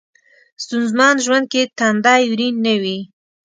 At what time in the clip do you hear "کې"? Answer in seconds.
1.51-1.61